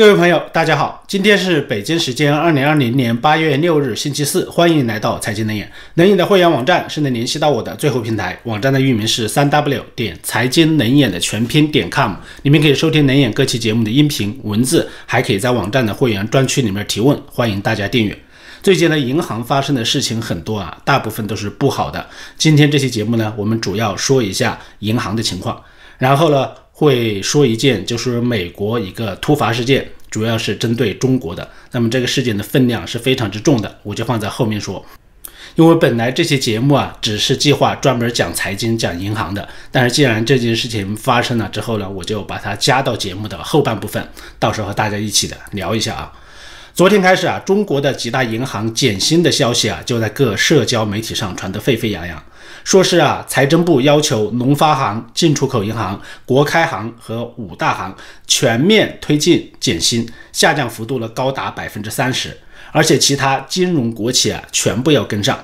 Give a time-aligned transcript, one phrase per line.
[0.00, 5.70] 各位朋友，大家好，今天是北京时间二零二零年八月六日，星期四，欢迎来到财经能眼。
[5.96, 18.18] 能眼的会员网站是能联系到我的最后平台，网站的域名是三 w 点财经能眼的全拼点 com，里面可以收听能眼各期节目的音频文字，还可以在网站的会员专区里面提问，欢迎大家订阅。
[18.62, 22.06] 最近呢，银行发生的事情很多啊，大部分都是不好的。
[22.38, 25.62] 今天这期节目呢，我们主要说一下银行的情况，
[25.98, 26.48] 然后呢。
[26.80, 31.46] 会说一件，就是美国一个突发事件，主要是针对中国的。
[31.72, 34.82] 那么这个事件的分量是非常之重的，我就放在后面说。
[35.56, 39.46] 因为本来这期节目啊，只是计划专门讲财经、讲银行的。
[39.70, 44.02] 但是既然这件事情发生了之后呢，我就把它加到节目的后半部分，
[44.38, 46.10] 到时候和大家一起的聊一下啊。
[46.72, 52.24] 昨天开始啊，中国的几大银行减薪的消息啊，就在各社交媒体上传得沸沸扬扬。
[52.64, 57.94] 说是啊，财政部要求农发行、进出口银行、国开行和五大行
[58.26, 62.36] 全面推进减薪，下降幅度呢高达百分之三十，
[62.72, 65.38] 而且其他金融国企啊全部要跟上。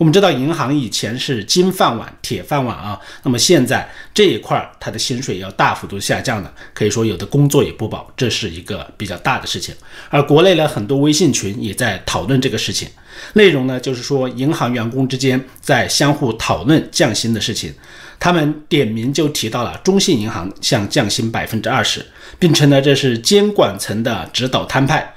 [0.00, 9.74] 我们知道银行以前是金饭碗、铁饭碗啊，那么现在这一块儿它的薪水要大幅度下降了，可以说有的工作也不保，这是一个比较大的事情。
[10.08, 12.88] 而国内呢，很多微信群也在讨论这个事情，
[13.34, 17.70] 内容呢就是说银行员工之间在相互讨论降薪的事情，
[18.18, 22.02] 他们点名就提到了中信银行向降薪百分之二十，
[22.38, 25.14] 并称呢这是监管层的指导摊派，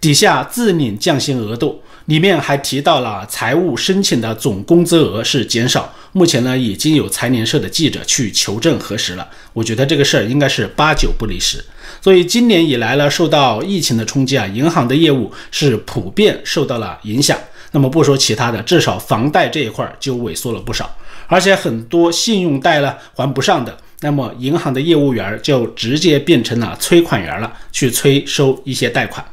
[0.00, 1.80] 底下自领降薪额度。
[2.06, 9.26] 里面还提到了财务申请的总工资额是减少，目前呢已经有财联社的记者去求证核实了。
[9.54, 11.64] 我觉得这个事儿应该是八九不离十。
[12.02, 17.38] 所以今年以来呢，受到疫情的冲击啊，银行的业务是普遍受到了影响。
[17.72, 20.94] 那么不说其他的，至少房贷这一块就萎缩了不少，
[21.26, 29.24] 而且很多信用贷呢还不上的，那么银行的业务员就直接变成了催款员了，去催收一些贷款。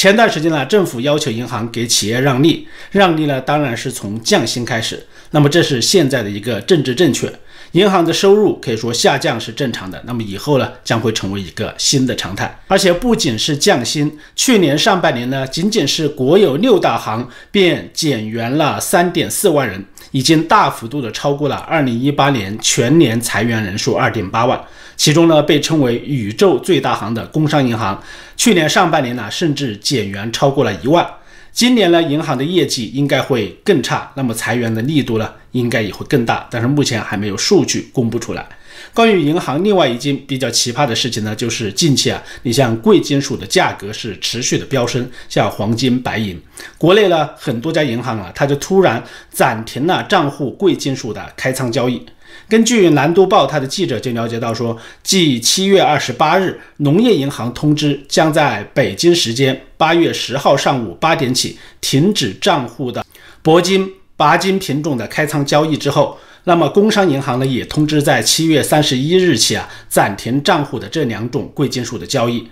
[0.00, 5.06] 前段时间呢，政府要求银行给企业让利，让利呢当然是从降薪开始。
[5.32, 7.30] 那么这是现在的一个政治正确，
[7.72, 10.02] 银行的收入可以说下降是正常的。
[10.04, 12.58] 那么以后呢将会成为一个新的常态。
[12.66, 24.60] 而且不仅是降薪，去年上半年呢，仅仅是国有六大行便减员了三点四万人，已经大幅度的超过了二零一八年全年裁员人数二点八万。
[24.96, 28.02] 其中呢，被称为“宇宙最大行”的工商银行，
[28.36, 31.08] 去年上半年呢，甚至减员超过了一万。
[31.52, 36.46] 今年呢，银行的业绩应该会更差，那么裁员的力度呢，应该也会更大。
[36.50, 38.48] 但是目前还没有数据公布出来。
[38.94, 46.40] 关于银行另外一件比较奇葩的事情呢，就是近期啊，你像贵金属的价格是持续的飙升，像黄金、白银，
[46.78, 52.00] 国内呢很多家银行啊，它就突然暂停了账户贵金属的开仓交易。
[52.48, 63.04] 根据南都报，他的记者就了解到说，继七月二十八日农业银行通知将在北京时间八月十号上午八点起停止账户的
[63.42, 72.48] 铂金、钯金品种的开仓交易之后，那么工商银行呢也通知在七月三十一日起啊暂停账户的这两种贵金属的交易。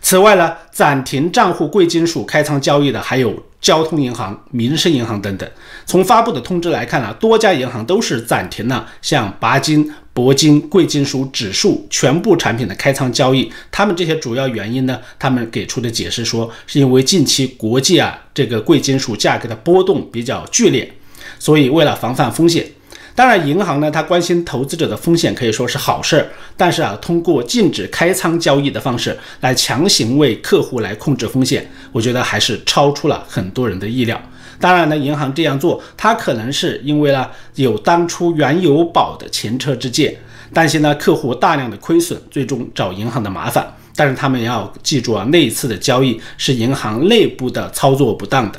[0.00, 5.48] 此外呢，暂停账户贵金属开仓交易的还有交通银行、民生银行等等。
[5.86, 13.50] 从发布的通知来看呢，多家银行都是暂停了像钯金、铂金、贵金属指数全部产品的开仓交易。
[13.70, 20.92] 他们这些主要原因呢，他们给出的解释说，是因为近期国际啊这个贵金属价格的波动比较剧烈，
[21.38, 22.66] 所以为了防范风险。
[23.14, 26.26] 当然，银行呢，它关心投资者的风险可以说是好事儿。
[26.56, 34.20] 但是啊，通过禁止开仓交易的方式来强行为客户来控制风险，我觉得还是超出了很多人的意料。
[34.58, 40.16] 当然呢，银行这样做，它可能是因为呢有当初原油宝的前车之鉴，
[40.54, 43.74] 担心呢客户大量的亏损，最终找银行的麻烦。
[43.94, 48.58] 但是他们也要记住啊，那一次的交易是银行内部的操作不当的。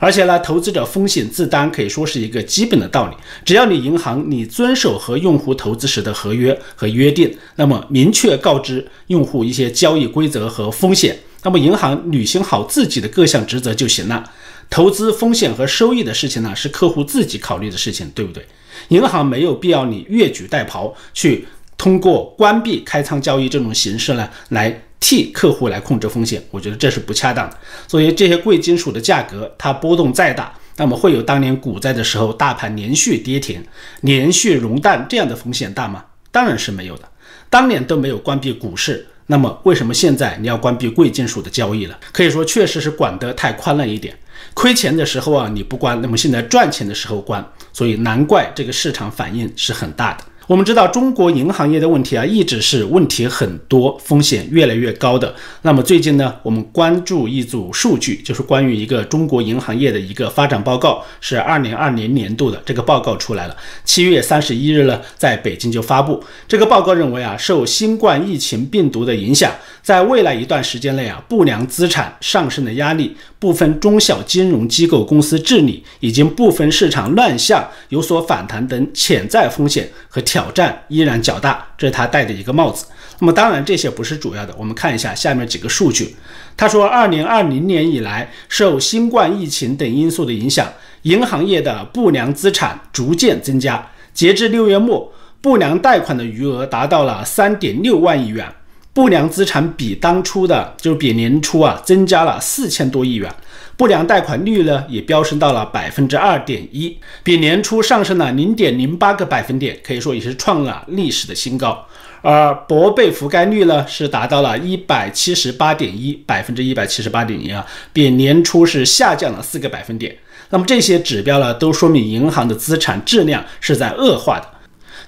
[0.00, 3.16] 而且呢，投资者风险自担可以说是一个基本的道理。
[3.44, 14.24] 只要你银行你遵守和用户投资时的合约和约定，那么明确告知用户一些交易规则和风险，那么银行履行好自己的各项职责就行了。
[14.70, 18.44] 投资风险和收益的事情呢，是客户自己考虑的事情，对不对？
[18.88, 24.82] 银行没有必要你越俎代庖去通过关闭开仓交易这种形式呢来。
[25.00, 27.56] 替客户来控制风险，我觉得这是不恰当的。
[27.88, 33.64] 所以这些贵金属的价格，它波动再大，那么会有当年股灾的时候大盘连续跌停、
[34.02, 36.04] 连续熔断这样的风险大吗？
[36.30, 37.08] 当然是没有的。
[37.48, 41.98] 当年都没有关闭股市，那么为什么现在你要关闭贵金属的交易了？
[42.12, 44.16] 可以说确实是管得太宽了一点。
[44.54, 50.24] 亏钱的时候啊你不关，那么现在赚钱的时候关，所以难怪这个市场反应是很大的。
[50.50, 55.32] 我们知道中国银行业的问题啊，一直是问题很多、风险越来越高的。
[55.62, 63.56] 那么最近呢，我们关注一组数据，就是关于一个中国银行业的一个发展报告，是二零二零年度的这个报告出来了。
[63.84, 69.52] 七月三十一日呢，在北京就发布这个报告，认为啊，受新冠疫情病毒的影响，
[69.84, 80.39] 在未来一段时间内啊，不良资产上升的压力，部分中小金融机构公司治理以及部分市场乱象有所反弹等潜在风险和挑。
[80.40, 82.86] 挑战依然较大，这是他戴的一个帽子。
[83.18, 86.16] 那么当然这些不是主要的，我们看一下下面几个数据。
[86.56, 90.66] 他说，二零二零年以来，受新冠疫情等因素的影响，
[91.02, 93.86] 银行业的不良资产逐渐增加。
[94.14, 98.50] 截至六月末，不良贷款的余额达到了三点六万亿元，
[98.92, 103.32] 不良资产比当初的，就是比年初啊，增加了四千多亿元。
[103.76, 111.86] 不良贷款率呢也飙升到了百分之二点一，比年初上升了零点零八个百分点，可以说也是创了历史的新高。
[112.22, 120.14] 而薄被覆盖率呢是达到了一百七十八点一，百分之一百七十八点一啊，比年初是下降了四个百分点。
[120.50, 124.46] 那么这些指标呢都说明银行的资产质量是在恶化的。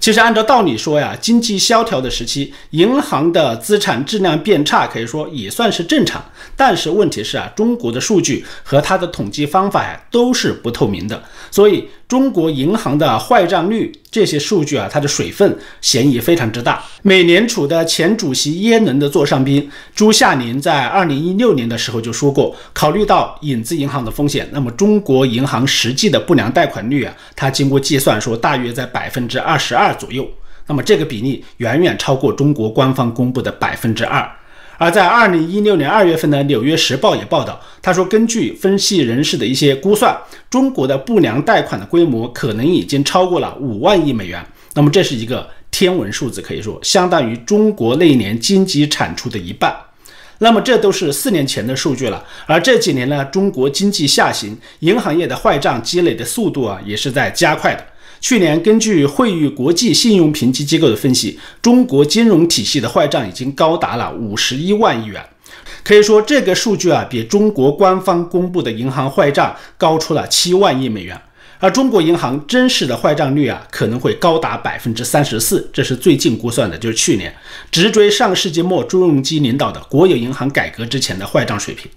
[0.03, 6.21] 其实按照道理说呀，经济萧条的时期，银行的资产质量变差，可以说也算是正常。
[6.57, 11.23] 但是问题是啊，中国的数据和它的统计方法呀都是不透明的，
[11.53, 16.85] 所以中国银行的坏账率这些数据啊，它的水分嫌疑非常之大。
[17.01, 30.29] 美联储的前主席耶伦的座上宾朱夏林在二零一六年的时候就说过，考虑到影子银行的风险，那么中国银行实际的不良贷款率啊，它经过计算说大约在百分之二十二左右，
[30.67, 34.31] 那么这个比例远远超过中国官方公布的百分之二。
[34.83, 40.13] 而在二零一六年二月份呢，《纽约时报》也报道，他说，根据分析人士的一些估算，
[40.51, 44.45] 中国的不良贷款的规模可能已经超过了五万亿美元。
[44.75, 49.73] 那么这是一个天文数字，可以说相当于中国那一年经济产出的一半。
[50.39, 52.25] 那么这都是四年前的数据了。
[52.47, 57.87] 而这几年呢，中国经济下行，银行业的坏账积累的速度啊，也是在加快的。
[58.23, 65.21] 去年，根据惠誉国际信用评级机构的分析，中国金融体系的坏账已经高达了五十一万亿元。
[65.83, 71.21] 可以说，这个数据啊，比中国官方公布的银行坏账高出了七万亿美元。
[71.59, 77.35] 而中国银行真实的坏账率啊，可能会高达百分之三十四，这是最近估算的，就是去年
[77.73, 81.91] 直追上世纪末朱镕基领导的国有银行改革之前的坏账水平。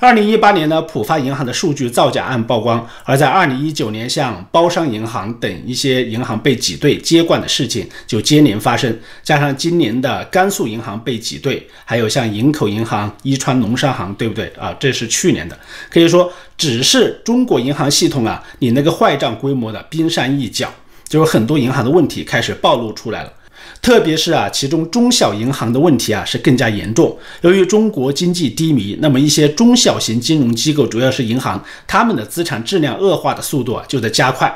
[0.00, 14.74] 二零一八年呢，浦发银行的数据造假案曝光；而在二零一九年，像包商银行等一些银行被挤兑接管的事情就接连发生，加上今年的甘肃银行被挤兑，还有像营口银行、伊川农商行，对不对啊？
[14.78, 15.58] 这是去年的，
[15.90, 20.68] 可以说只是中国银行系统啊，你那个坏账规模的冰山一角，
[21.08, 23.32] 就是很多银行的问题开始暴露出来了。
[23.84, 27.14] 特别是啊，其中中小银行的问题啊是更加严重。
[27.42, 34.50] 由于中国经济低迷，那么一些中小型金融机构，主要是银行，他们的资产质量恶化的速度啊就在加快。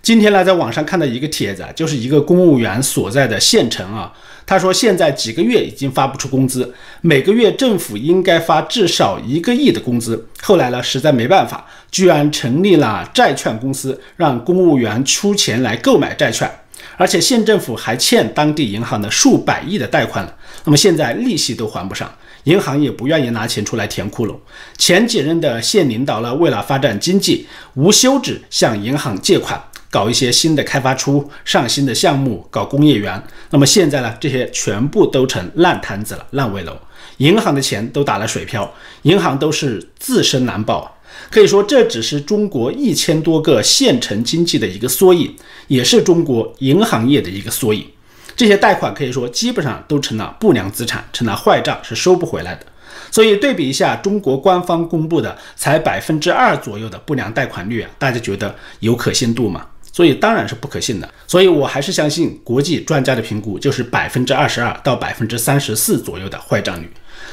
[0.00, 4.10] 今天呢，在网上看到一个帖子，就是一个公务员所在的县城啊，
[4.46, 6.72] 他说现在几个月已经发不出工资，
[7.02, 10.26] 每个月政府应该发至少一个亿的工资。
[10.40, 16.50] 后来呢，实在没办法，居然成立了债券公司，让公务员出钱来购买债券。
[16.96, 20.34] 而且县政府还欠当地银行的数百亿的贷款了，
[20.64, 22.12] 那么现在利息都还不上，
[22.44, 24.36] 银行也不愿意拿钱出来填窟窿。
[24.76, 33.22] 前几任的县领导呢，为了发展经济，无休止向银行借款，搞一些新的开发出上新的项目，搞工业园。
[33.50, 36.76] 那么现在呢，这些全部都成烂摊子了，烂尾楼，
[37.18, 40.98] 银行的钱都打了水漂，银行都是自身难保。
[41.30, 45.34] 可以说，这只是中国一千多个县城经济的一个缩影，
[45.68, 47.86] 也是中国银行业的一个缩影。
[48.34, 52.66] 这些贷款可以说基本上都成了不良资产，成了坏账，是收不回来的。
[53.10, 59.66] 所以对比一下中国官方公布的才百分之二左右的不良贷款率啊，大家觉得有可信度吗？
[59.92, 61.08] 所以当然是不可信的。
[61.26, 66.90] 所以我还是相信国际专家的评估，就是百分之二十二到百分之三十四左右的坏账率。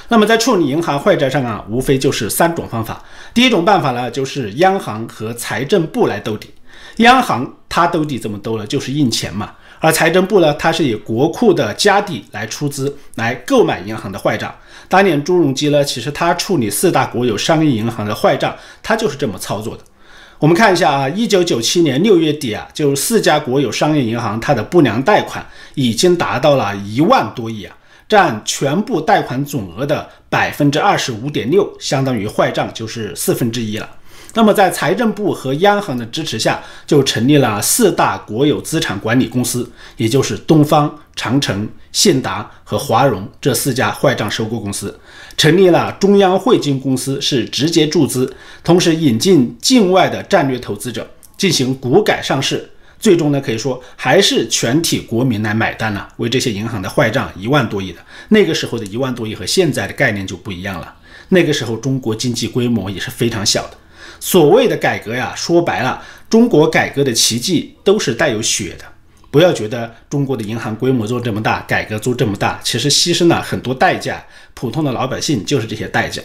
[0.10, 3.02] 那么在处理银行坏账上啊，无非就是三种方法。
[3.34, 6.50] 第一种办法呢，就是央行和财政部来兜底。
[6.98, 9.52] 央行它兜底怎么兜了，就是印钱嘛。
[9.80, 14.54] 而财政部呢，它是以国库的家底来出资来购买银行的坏账。
[14.88, 19.84] 当年朱镕基呢，其实他处理四大国有商业银行的坏账，他就是这么操作的。
[20.40, 27.76] 我们看一下啊，一九九七年六月底啊，就四家国有商业银行它的不良贷款已经达到了一万多亿啊。
[28.10, 33.88] 占全部贷款总额的百分之二十五点六，相当于坏账就是四分之一了。
[34.34, 45.00] 那么在财政部和央行的支持下，就成立了四大国有资产管理公司，也就是东方、长城、信达和华融这四家坏账收购公司，
[45.36, 48.32] 成立了中央汇金公司，是直接注资，
[48.64, 52.70] 同时引进境外的战略投资者进行股改上市。
[53.00, 58.00] 最终呢，可以说还是全体国民来买单了，为这些银行的坏账一万多亿的。
[58.28, 60.96] 那个时候的一万多亿和现在的概念就不一样了。
[61.30, 63.78] 那个时候中国经济规模也是非常小的。
[64.20, 68.84] 所谓的改革呀，说白了，中国改革的奇迹都是带有血的。
[69.32, 74.22] 不要觉得中国的银行规模做这么大，改革做这么大，其实牺牲了很多代价，
[74.56, 76.22] 普通的老百姓就是这些代价。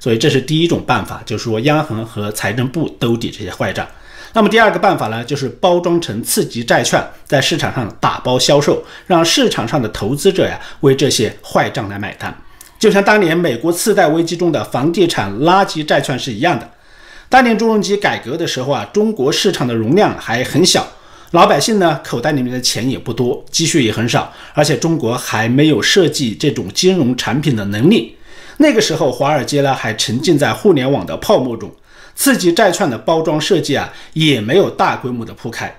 [0.00, 3.86] 所以这是第一种办法，就是说央行和财政部兜底这些坏账。
[4.34, 12.36] 那么第二个办法呢，就是包装成次级债券，在市场上打包销售，让市场上的投资者呀为这些坏账来买单，
[12.78, 16.70] 就像当年美国次贷危机中的房地产垃圾债券是一样的。
[17.30, 20.86] 当年中融机改革的时候啊，中国市场的容量还很小，
[21.32, 28.16] 老百姓呢口袋里面的钱也不多，积蓄也很少，而且中国还没有设计这种金融产品的能力。
[28.58, 31.70] 那个时候，华尔街呢还沉浸在互联网的泡沫中。
[32.18, 35.72] 刺激债券的包装设计啊，也没有大规模的铺开。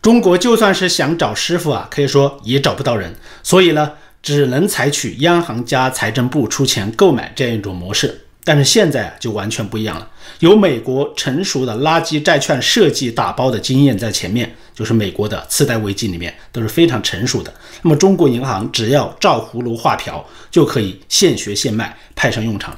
[0.00, 8.22] 中国就算是想找师傅啊，可以说也找不到人，所以呢，只能采取央行加财政部出钱购买这样一种模式。
[8.46, 17.52] 但是现在啊就完全不一样了，有美国成熟的垃圾债券设计打包的经验在前面，就是美国的次贷危机里面都是非常成熟的。
[17.82, 22.74] 那么中国银行只要照葫芦画瓢，就可以现学现卖，派上用场。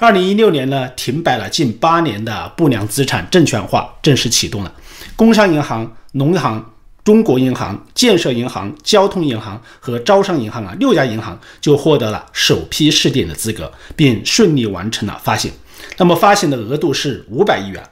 [0.00, 4.72] 二零一六年呢，停摆了近八年的不良资产证券化正式启动了。
[5.16, 6.64] 工商银行、农行、
[7.02, 15.50] 中国银行、建设银行、交通银行和招商银行啊，六家银行就获得了首批试点的资格，并顺利完成了发行。
[15.96, 17.82] 那么发行的额度是五百亿元。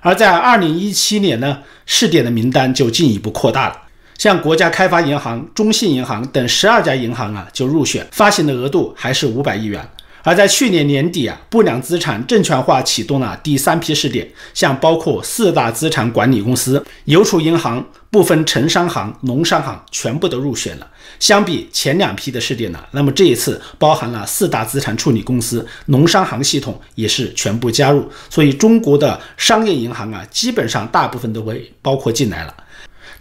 [0.00, 3.76] 而在二零一七年呢，试点的名单就进一步扩大了，
[4.16, 9.84] 像国家开发银行、中信银行等十二家银行啊就入选，发行的额度还是五百亿元。
[10.26, 20.86] 而在去年年底啊，不良资产证券化启动了第三批试点，像包括四大资产管理公司、邮储银行、部分城商行、农商行全部都入选了。
[21.20, 32.52] 相比前两批的试点呢，那么这一次包含了四大资产处理公司、农商行系统也是全部加入，所以中国的商业银行啊，基本上大部分都被包括进来了。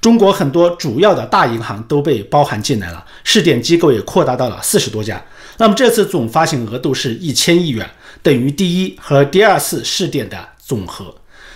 [0.02, 5.24] 中国很多主要的大银行都被包含进来了，试点机构也扩大到了四十多家。
[5.58, 7.90] 那么这次总发行额度是一千亿元，
[8.22, 11.16] 等于第一和第二次试点的总和。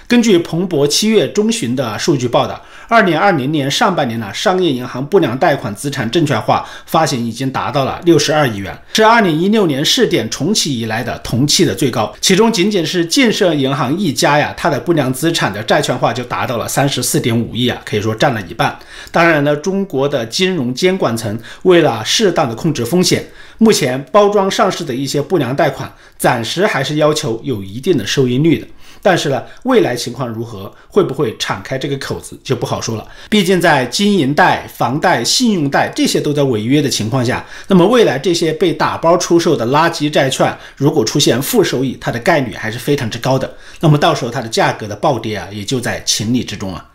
[0.10, 12.12] 根据彭博七月中旬的数据报道，二零二零年上半年呢，商业银行不良贷款资产证券化发行已经达到了六十二亿元，是二零一六年试点重启以来的同期的最高。
[12.20, 18.76] 其中仅仅是建设银行一家呀，它的不良资产的债券化就达到了三十四点五亿啊，可以说占了一半。
[19.12, 23.24] 当然呢，中国的金融监管层为了适当的控制风险，
[23.60, 28.66] 目前包装上市的一些不良贷款，暂时还是要求有一定的收益率的。
[29.02, 33.08] 但是呢，未来情况如何，会不会敞开这个口子就不好说了。
[33.30, 43.52] 毕竟在经营贷、房贷、信用贷这些都在违约的情况下，那么未来这些被打包出售的垃圾债券，如果出现负收益，它的概率还是非常之高的。
[43.80, 46.86] 那么到时候它的价格的暴跌啊，也就在情理之中啊。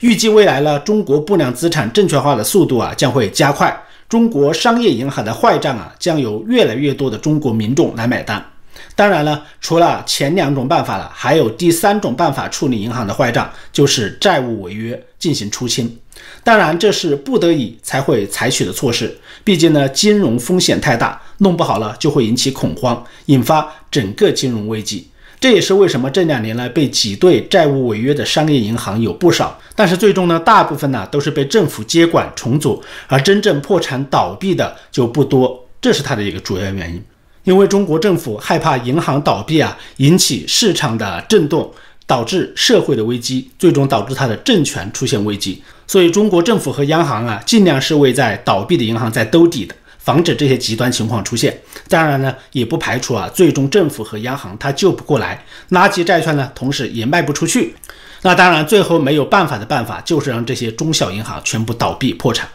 [0.00, 3.74] 预计未来呢，中国不良资产证券化的速度啊将会加快，
[4.08, 8.44] 中国商业银行的坏账啊将由越来越多的中国民众来买单。
[8.94, 15.98] 当然了，除了前两种办法了，还有第三种办法处理银行的坏账，就是债务违约进行出清。
[16.42, 19.14] 当然，这是不得已才会采取的措施。
[19.42, 25.08] 毕竟呢，金融风险太大，弄不好了就会引起恐慌，引发整个金融危机。
[25.40, 37.02] 这也是为什么这两年来被挤兑债务违约的商业银行有不少，但是最终呢，大部分呢都是被政府接管重组，而真正破产倒闭的就不多，这是它的一个主要原因。
[37.44, 41.72] 因为中国政府害怕银行倒闭啊，引起市场的震动，
[42.06, 45.62] 导致社会的危机，最终导致它的政权出现危机。
[45.86, 51.56] 所以中国政府和央行啊，尽量是为在倒闭的银行在兜底的，防止这些极端情况出现。
[51.88, 57.74] 当然呢，也不排除啊，最终政府和央行它救不过来，垃圾债券呢，同时也卖不出去。
[58.22, 62.48] 那当然，最后没有办法的办法，就是让这些中小银行全部倒闭破产。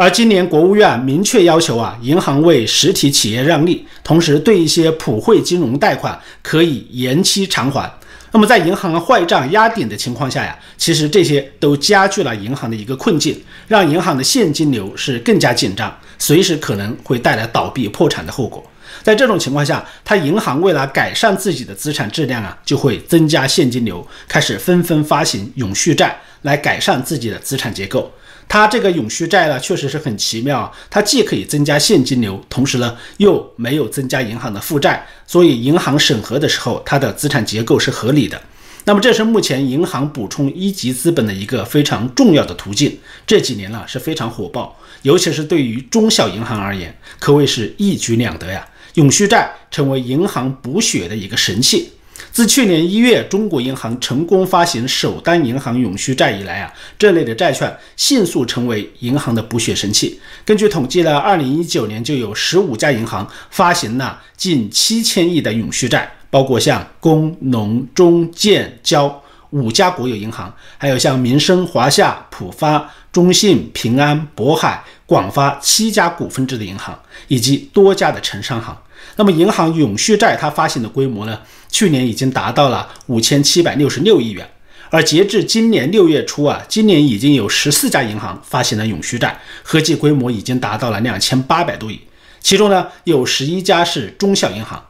[0.00, 7.92] 而今年国务院明确要求啊，银行为实体企业让利，同时对一些普惠金融贷款可以延期偿还。
[8.32, 13.38] 那么在银行坏账压顶的情况下呀，其实这些都加剧了银行的一个困境，
[13.68, 18.64] 让银行的现金流是更加紧张，随时可能会带来倒闭破产的后果。
[19.02, 28.10] 在这种情况下，他银行为了改善自己的资产质量啊，就会增加现金流，开始纷纷发行永续债来改善自己的资产结构。
[28.52, 38.42] 它这个永续债呢，确实是很奇妙，它既可以增加现金流，同时呢又没有增加银行的负债，所以银行审核的时候，它的资产结构是合理的。
[38.86, 48.66] 那么这是目前银行补充一级资本的一个非常重要的途径，这几年呢是非常火爆，尤其是对于中小银行而言，可谓是一举两得呀。
[48.94, 51.92] 永续债成为银行补血的一个神器。
[52.32, 60.20] 自去年一月，中国银行成功发行首单银行永续债以来啊，这类的债券迅速成为银行的补血神器。
[60.44, 76.98] 根据统计呢，二零一九年就有十五家银行发行了近七千亿的永续债，包括像工农中建交五家国有银行，还有像民生、华夏、浦发、中信、平安、渤海、广发七家股份制的银行，
[77.28, 78.76] 以及多家的城商行。
[79.16, 81.40] 那么，银行永续债它发行的规模呢？
[81.70, 84.48] 去年已经达到了五千七百六十六亿元，
[84.90, 92.00] 而截至今年六月初啊，今年已经有十四家银行发行了永续债，合计规模已经达到了两千八百多亿。
[92.40, 94.82] 其中呢，有十一家是中小银行。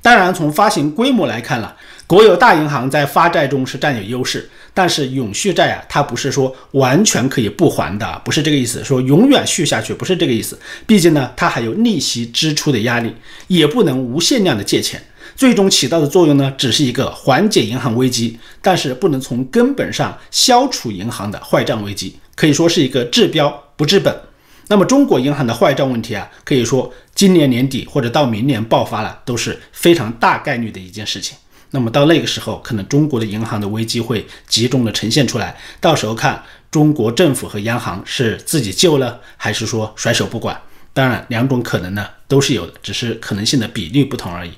[0.00, 1.76] 当然，从发行规模来看了，
[2.08, 4.50] 国有大银行在发债中是占有优势。
[4.74, 10.58] 但是永续债啊，它不是说完全可以不还的，不是这个意思，说永远续下去不是这个意思。
[10.86, 13.14] 毕竟呢，它还有利息支出的压力，
[13.48, 15.00] 也不能无限量的借钱。
[15.36, 24.14] 最终起到的作用呢，只是一个缓解银行危机，但是不能从根本上消除银行的坏账危机，可以说是一个治标不治本。
[24.68, 31.36] 那么中国银行的坏账问题啊，可以说今年年底或者到明年爆发了，都是非常大概率的一件事情。
[31.72, 40.58] 那么到那个时候，可能中国的银行的危机会集中的呈现出来，到时候看中国政府和央行是自己救了，还是说甩手不管。
[40.94, 44.52] 当然，两种可能呢都是有的，只是可能性的比例不同而已。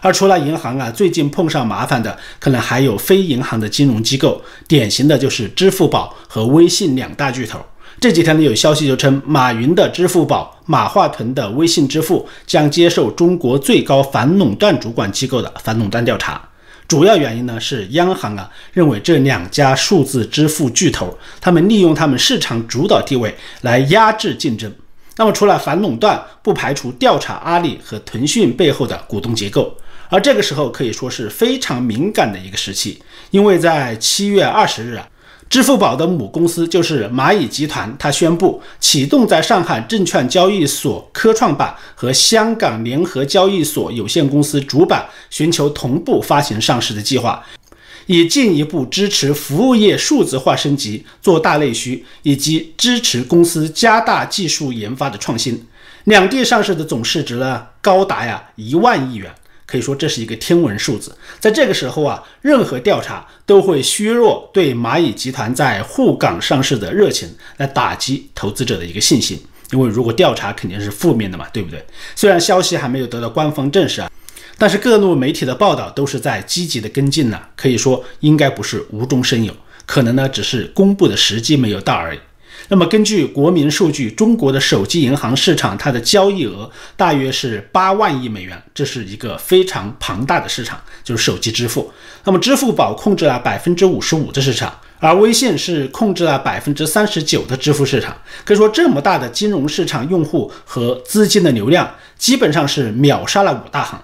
[0.00, 7.58] 而除了银行啊，最近碰上麻烦的，可能还有非银行的金融机构，典型的就是支付宝和微信两大巨头。
[8.00, 16.40] 这几天呢，有消息就称，马云的支付宝、马化腾的微信支付将接受中国最高反垄断主管机构的反垄断调查。
[16.86, 24.72] 主要原因呢是央行啊认为这两家数字支付巨头，他们利用他们市场主导地位来压制竞争。
[25.16, 29.76] 那么除了反垄断，不排除调查阿里和腾讯背后的股东结构。
[30.10, 35.06] 而这个时候可以说是非常敏感的一个时期，因为在七月二十日啊，
[35.50, 47.44] 支付宝的母公司就是蚂蚁集团，它宣布启动在上海证券交易所科创板和香港联合交易所有限公司主板寻求同步发行上市的计划，
[48.06, 55.66] 以进一步支持服务业数字化升级、做大内需，以及支持公司加大技术研发的创新。
[56.04, 59.30] 两地上市的总市值呢，高达呀一万亿元。
[59.70, 67.28] 可以说这是一个天文数字，在这个时候啊，任何调查都会削弱对蚂蚁集团在沪港上市的热情，
[67.58, 69.38] 来打击投资者的一个信心。
[69.70, 71.84] 因为如果调查肯定是负面的嘛，对不对？
[72.16, 74.10] 虽然消息还没有得到官方证实啊，
[74.56, 77.38] 但是各路媒体的报道都是在积极的跟进呢。
[77.54, 79.54] 可以说应该不是无中生有，
[79.84, 82.18] 可能呢只是公布的时机没有到而已。
[82.70, 91.90] 那么根据国民数据，中国的手机银行市场，它的交易额大约是八万亿美元，这是一个非常庞大的市场，就是手机支付。
[92.24, 98.14] 那么支付宝控制了百分之五十五的市场，而微信是控制了百分之三十九的支付市场。
[98.44, 103.98] 可以说，这么大的金融市场用户和资金的流量，基本上是秒杀了五大行。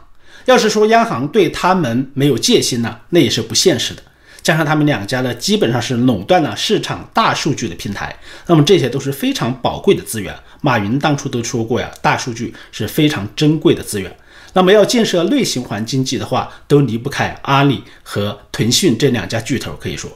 [0.47, 4.03] 要是说央行对他们没有戒心呢，那也是不现实的。
[4.45, 8.15] 加上他们两家呢，基本上是垄断了市场大数据的平台，
[8.47, 10.33] 那么这些都是非常宝贵的资源。
[10.61, 14.15] 马云当初都说过呀，大数据是非常珍贵的资源。
[14.53, 20.11] 那么要建设内循环经济的话，都离不开阿里和腾讯这两家巨头，可以说。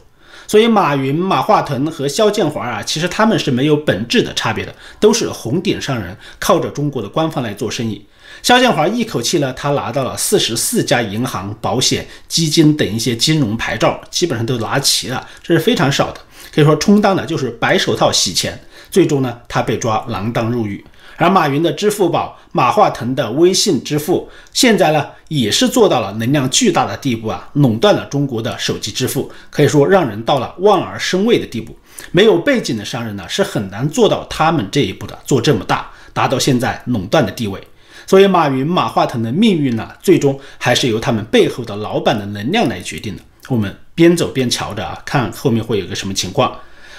[0.46, 8.06] 所以马云、马化腾和肖建华啊，其实他们是没有本质的差别的，都是红顶商人，靠着中国的官方来做生意。
[8.42, 16.20] 肖建华一口气呢，他拿到了四十四家银行、保险、基金等一些金融牌照，基本上都拿齐了，这是非常少的，
[16.54, 18.58] 可以说充当的就是白手套洗钱。
[18.90, 20.82] 最终呢，他被抓锒铛入狱。
[21.16, 31.76] 而马云的支付宝、马化腾的微信支付，现在呢也是做到了能量巨大的地步啊，垄断了中国的手机支付，可以说让人到了望而生畏的地步。
[32.12, 37.60] 没有背景的商人呢，是很难做到他们这一步的，做这么大，达到现在垄断的地位。
[38.08, 43.22] 所以，马云、马化腾的命运呢，最终还是由他们背后的老板的能量来决定的。
[43.48, 46.56] 我们边走边瞧着啊，看后面会有个什么情况。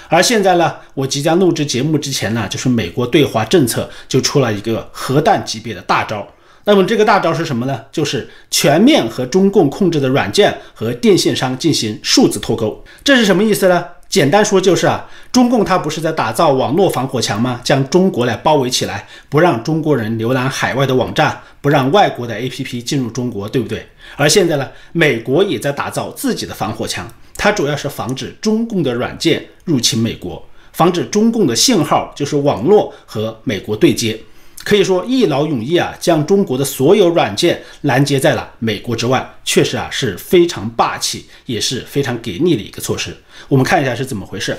[0.08, 6.24] 而现在呢，我即将录制节目之前呢，就是美国对华政策就出了一个核弹级别的大招。
[6.62, 7.80] 那么这个大招是什么呢？
[7.90, 12.84] 就是全面和中共控制的软件和电信商进行数字脱钩。
[13.02, 13.84] 这是什么意思呢？
[14.10, 17.60] 简单说就是啊，中共它不是在打造网络防火墙吗？
[17.62, 23.86] 将中国来包围起来，不让中国人浏览海外的网站，不让外国的 APP 进入中国，对不对？
[24.16, 34.20] 而现在呢，美国也在打造自己的防火墙，它主要是防止中共的软件入侵美国，防止中共的信号就是网络和美国对接。
[34.62, 43.16] 可以说一劳永逸啊，将中国的所有软件拦截在了美国之外，确实啊是非常霸气，也是非常给力的一个措施。
[43.48, 44.56] 我们看一下是怎么回事。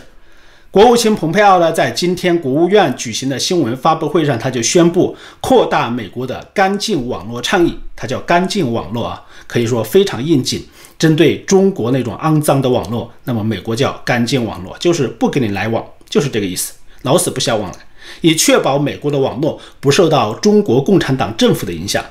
[0.71, 10.63] 国务卿蓬佩奥呢，在今天国务院举行的新闻发布会上，他就宣布扩大美国的干净网络倡议，它叫干净网络啊，可以说非常应景。
[10.97, 17.77] 针对中国那种肮脏的网络，那么美国叫干净网络，就是不跟你来往，就是这个意思，老死不相往来。
[18.19, 22.03] 以确保美国的网络不受到中国共产党政府的影响。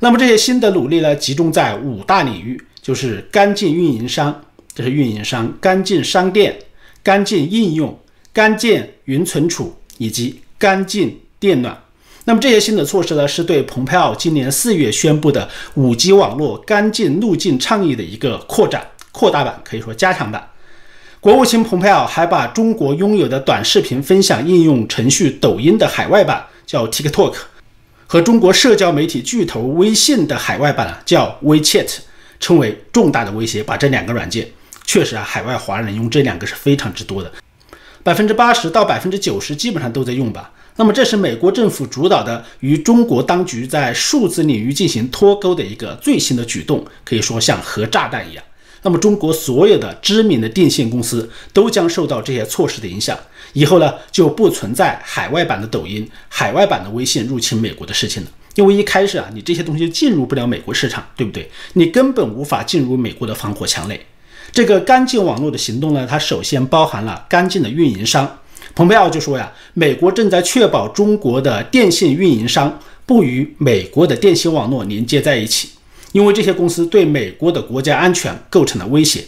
[0.00, 4.42] 那么这些新的努力呢，集中在五大领域，就是干净运营商，
[4.74, 6.54] 这是运营商；干净商店、
[7.02, 7.98] 干净应用、
[8.32, 11.74] 干净云存储以及干净电暖。
[12.24, 20.46] 那么这些新的措施呢，是对蓬佩奥今年四月宣布的五 G 网络干净路径倡议的一个扩展、扩大版，可以说加强版。
[21.26, 27.34] 国务卿蓬佩奥还把中国拥有的短视频分享应用程序抖音的海外版叫 TikTok，
[28.06, 31.96] 和中国社交媒体巨头微信的海外版啊叫 WeChat，
[32.38, 33.60] 称为重大的威胁。
[33.60, 34.48] 把这两个软件，
[34.84, 37.32] 确实啊，海外华人用这两个是非常之多的，
[38.04, 40.52] 百分之八十到百分之九十基本上都在用吧。
[40.76, 48.44] 那么这是美国政府主导的与中国当局在数字领域进行脱钩的一个最新的举动，可以说像核炸弹一样。
[48.86, 53.18] 那么，中国所有的知名的电信公司都将受到这些措施的影响。
[53.52, 58.28] 以后呢，就不存在海外版的抖音、海外版的微信入侵美国的事情了。
[58.54, 61.50] 因为一开始啊，你这些东西进入不了美国市场，对不对？
[61.72, 64.00] 你根本无法进入美国的防火墙内。
[64.52, 68.38] 这个干净网络的行动呢，它首先包含了干净的运营商。
[68.76, 75.70] 蓬佩奥就说呀，美国正在确保中国的电信运营商不与美国的电信网络连接在一起。
[76.16, 79.22] 因为这些公司对美国的国家安全构成了威胁，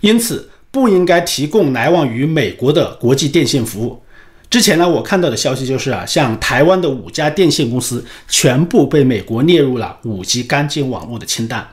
[0.00, 4.02] 因此不应该提供来往于美国的国际电信服务。
[4.50, 11.64] 之前呢，我看到的消息就是啊，像台湾的五家电信公司全部被美国列入了五 G 干净网络的清单。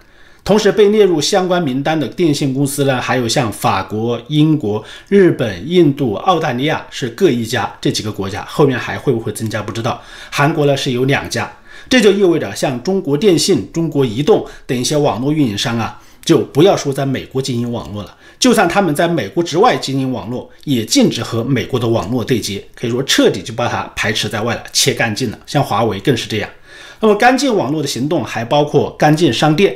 [0.44, 10.00] 同时被列入相关名单的电信公司呢，还有像法国、英国、日本、印度、澳大利亚是各一家，这几个国家后面还会不会增加不知道。
[10.30, 11.52] 韩国呢是有两家。
[11.90, 25.40] 这就意味着，像中国电信、中国移动等一些网络运营商啊，就不要说在美国经营网络了，就算他们在美国之外经营网络，也禁止和美国的网络对接，可以说彻底就把它排斥在外了，切干净了。
[25.46, 26.50] 像华为更是这样。
[27.00, 29.76] 那么，干净网络的行动还包括干净商店。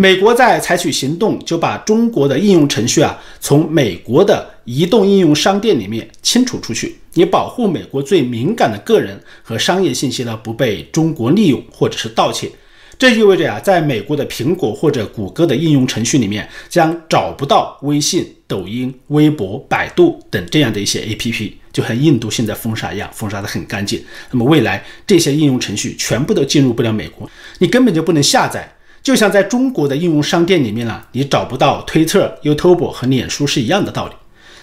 [0.00, 12.50] 美国在采取行动，就把中国的应用程序啊，从美国的移动应用商店里面清除出去，以保护美国最敏感的个人和商业信息呢不被中国利用或者是盗窃。
[12.98, 24.02] 这意味着呀，在美国的苹果或者谷歌的应用程序里面，将找不到微信、抖音、微博、百度等这样的一些 APP，就和印度现在封杀一样，封杀的很干净。
[24.30, 28.66] 那么未来这些应用程序全部都进入不了美国，你根本就不能下载。
[29.02, 34.12] 就像在中国的应用商店里面呢，你找不到推特、YouTube 和脸书是一样的道理。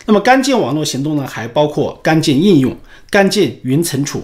[0.05, 2.77] 那么干净网络行动呢，还包括干净应用、
[3.09, 4.23] 干净云存储、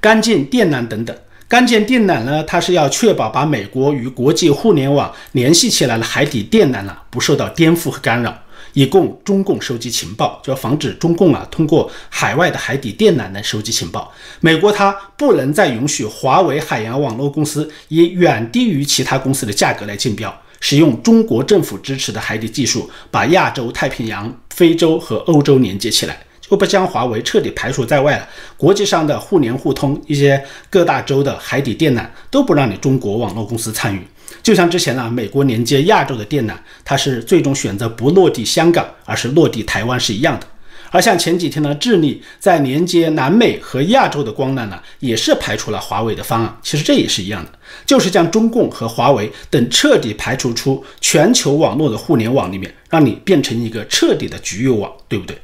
[0.00, 1.16] 干净电缆等等。
[1.48, 8.36] 干净电缆呢，它是要确保把美国与国际互联网联系起来的海底电缆呢，不受到颠覆和干扰。
[8.74, 14.12] 以供中共收集情报，就要防止中共啊通过海外的海底电缆来收集情报。
[14.40, 28.28] 美国它不能再允许华为海洋网络公司以远低于其他公司的价格来竞标，使用中国政府支持的海底技术，把亚洲、太平洋、非洲和欧洲连接起来，就不将华为彻底排除在外了。
[28.56, 34.00] 国际上的互联互通，一些各大洲的海底电缆都不让你中国网络公司参与。
[34.42, 40.46] 就像之前呢，美国连接亚洲的电缆，它是最终选择不落地香港，而是落地台湾是一样的。
[40.90, 46.58] 而像前几天呢，智利在连接南美和亚洲的光缆呢，也是排除了华为的方案。
[46.62, 47.50] 其实这也是一样的，
[47.86, 55.34] 就是将中共和华为等彻底排除出全球网络的互联网里面，让你变成一个彻底的局域网，对不对？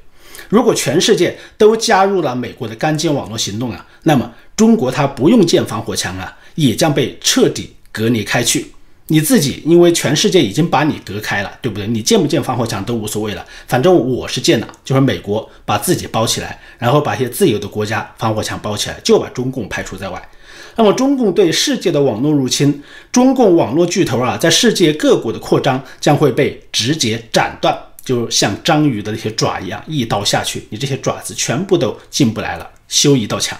[0.50, 8.66] 如果全世界都加入了美国的干净网络行动啊，那么中国它不用建防火墙啊，也将被彻底隔离开去。
[9.10, 11.86] 你自己，因为全世界已经把你隔开了，对不对？
[11.86, 20.28] 你建不建防火墙都无所谓了，反正我是建了，就是美国把自己包起来，然后把一些自由的国家防火墙包起来，就把中共排除在外。
[20.76, 33.58] 那么中共对世界的网络入侵，中共网络巨头啊，在世界各国的扩张将会被直接斩断，就像章鱼的那些爪一样，一刀下去，你这些爪子全部都进不来了，修一道墙。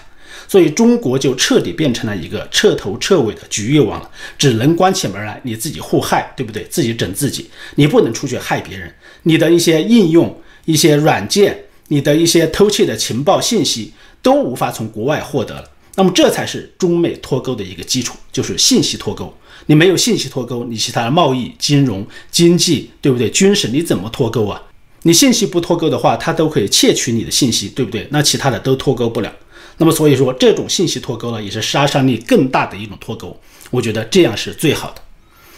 [0.49, 6.63] 所以中国就彻底变成了一个彻头彻尾的局域网了，只能关起门来你自己互害，对不对？
[6.71, 8.91] 自己整自己，你不能出去害别人。
[9.23, 15.63] 你的一些应用、一些软件、你的一些偷窃的情报信息都无法从国外获得了。
[15.95, 19.31] 那么这才是中美脱钩的一个基础，就是信息脱钩。
[19.67, 23.29] 你没有信息脱钩，你其他的贸易、金融、经济，对不对？
[23.29, 24.59] 军事你怎么脱钩啊？
[25.03, 28.07] 你信息不脱钩的话，他都可以窃取你的信息，对不对？
[28.09, 29.31] 那其他的都脱钩不了。
[29.79, 33.35] 那么所以说，这种信息脱钩呢，也是杀伤力更大的一种脱钩。
[33.71, 35.01] 我觉得这样是最好的。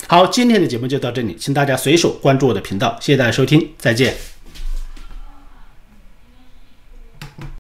[0.07, 4.30] 好，今天的节目就到这里，请大家随手关注我的频道，谢谢大家收听，再见。